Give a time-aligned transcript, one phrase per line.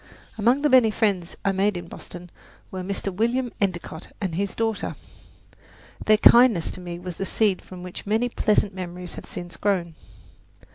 [0.35, 2.31] Among the many friends I made in Boston
[2.71, 3.13] were Mr.
[3.13, 4.95] William Endicott and his daughter.
[6.07, 9.93] Their kindness to me was the seed from which many pleasant memories have since grown.